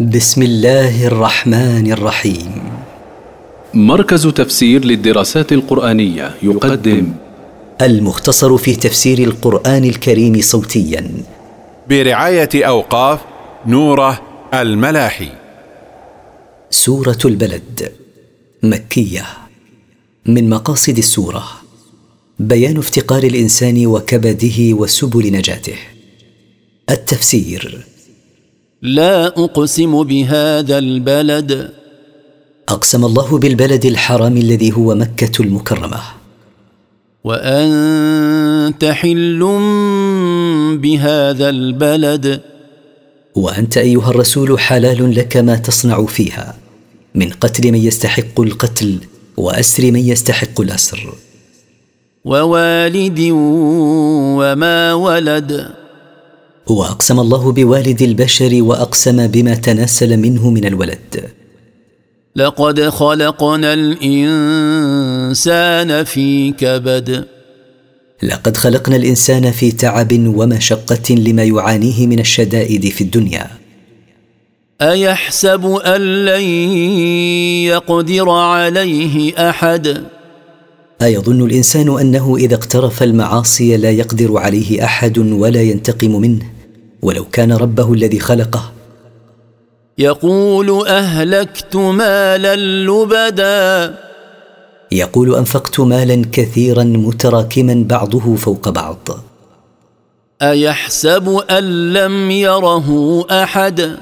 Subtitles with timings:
[0.00, 2.62] بسم الله الرحمن الرحيم.
[3.74, 7.12] مركز تفسير للدراسات القرآنية يقدم.
[7.82, 11.10] المختصر في تفسير القرآن الكريم صوتيا.
[11.88, 13.20] برعاية أوقاف
[13.66, 14.22] نوره
[14.54, 15.28] الملاحي.
[16.70, 17.92] سورة البلد.
[18.62, 19.26] مكية.
[20.26, 21.44] من مقاصد السورة
[22.38, 25.78] بيان افتقار الإنسان وكبده وسبل نجاته.
[26.90, 27.93] التفسير
[28.84, 31.70] لا أقسم بهذا البلد.
[32.68, 36.00] أقسم الله بالبلد الحرام الذي هو مكة المكرمة.
[37.24, 39.40] وأنت حل
[40.82, 42.40] بهذا البلد.
[43.34, 46.54] وأنت أيها الرسول حلال لك ما تصنع فيها.
[47.14, 48.98] من قتل من يستحق القتل
[49.36, 51.14] وأسر من يستحق الأسر.
[52.24, 53.20] ووالد
[54.38, 55.83] وما ولد.
[56.66, 61.30] وأقسم الله بوالد البشر وأقسم بما تناسل منه من الولد.
[62.36, 65.24] لقد خلقنا الإنسان
[66.04, 67.24] في كبد.
[68.22, 73.50] لقد خلقنا الإنسان في تعب ومشقة لما يعانيه من الشدائد في الدنيا.
[74.82, 76.42] أيحسب أن لن
[77.72, 80.04] يقدر عليه أحد؟
[81.02, 86.42] أيظن الإنسان أنه إذا اقترف المعاصي لا يقدر عليه أحد ولا ينتقم منه.
[87.04, 88.72] ولو كان ربه الذي خلقه.
[89.98, 93.94] يقول أهلكت مالا لبدا.
[94.92, 99.08] يقول أنفقت مالا كثيرا متراكما بعضه فوق بعض.
[100.42, 102.88] أيحسب أن لم يره
[103.30, 103.96] أحد؟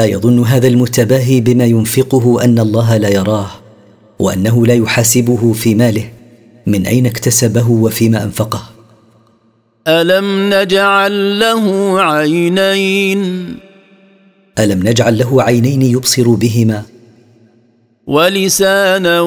[0.00, 3.50] أيظن هذا المتباهي بما ينفقه أن الله لا يراه
[4.18, 6.10] وأنه لا يحاسبه في ماله
[6.66, 8.79] من أين اكتسبه وفيما أنفقه؟
[9.88, 13.56] ألم نجعل له عينين؟
[14.58, 16.82] ألم نجعل له عينين يبصر بهما؟
[18.06, 19.20] ولسانا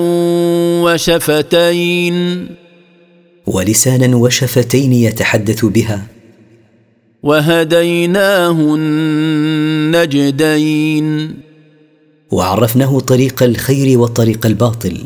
[0.84, 2.48] وشفتين.
[3.48, 6.08] ولسانا وشفتين يتحدث بها.
[7.24, 10.14] وهديناه النجدين.
[12.32, 14.98] وعرفناه طريق الخير وطريق الباطل.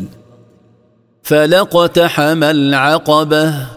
[1.23, 3.76] فلقتحم العقبة.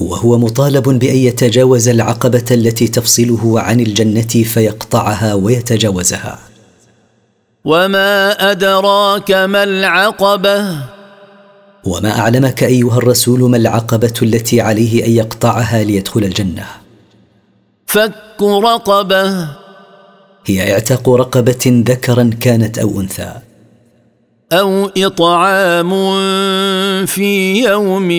[0.00, 6.38] وهو مطالب بأن يتجاوز العقبة التي تفصله عن الجنة فيقطعها ويتجاوزها.
[7.64, 10.82] وما ادراك ما العقبه؟
[11.84, 16.66] وما اعلمك ايها الرسول ما العقبه التي عليه ان يقطعها ليدخل الجنه؟
[17.86, 19.48] فك رقبه.
[20.46, 23.47] هي اعتاق رقبه ذكرا كانت أو انثى.
[24.52, 25.90] أو إطعام
[27.06, 28.10] في يوم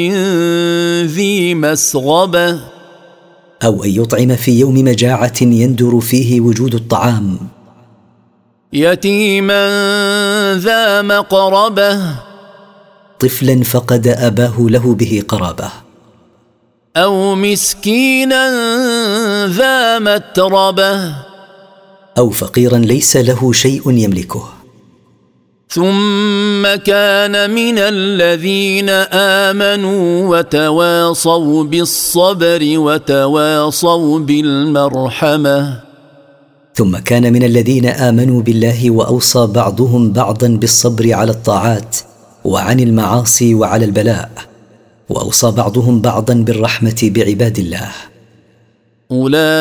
[1.05, 2.59] ذي مسغبة.
[3.63, 7.37] أو أن يطعم في يوم مجاعة يندر فيه وجود الطعام.
[8.73, 9.63] يتيما
[10.57, 12.15] ذا مقربة.
[13.19, 15.69] طفلا فقد أباه له به قرابة.
[16.97, 18.49] أو مسكينا
[19.47, 21.15] ذا متربة.
[22.17, 24.58] أو فقيرا ليس له شيء يملكه.
[25.69, 35.79] ثم كان من الذين آمنوا وتواصوا بالصبر وتواصوا بالمرحمة.
[36.75, 41.97] ثم كان من الذين آمنوا بالله وأوصى بعضهم بعضا بالصبر على الطاعات
[42.43, 44.29] وعن المعاصي وعلى البلاء
[45.09, 47.91] وأوصى بعضهم بعضا بالرحمة بعباد الله.
[49.11, 49.55] أولئك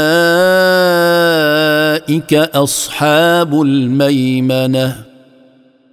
[2.34, 5.07] أصحاب الميمنة.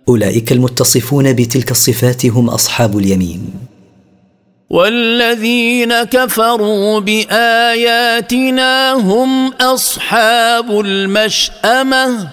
[0.09, 3.53] أولئك المتصفون بتلك الصفات هم أصحاب اليمين.
[4.69, 12.27] والذين كفروا بآياتنا هم أصحاب المشأمة.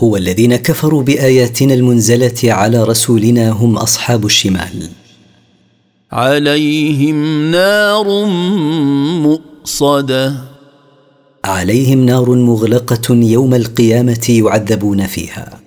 [0.00, 4.88] هو الذين كفروا بآياتنا المنزلة على رسولنا هم أصحاب الشمال.
[6.12, 8.24] عليهم نار
[9.22, 10.34] مؤصدة.
[11.44, 15.65] عليهم نار مغلقة يوم القيامة يعذبون فيها.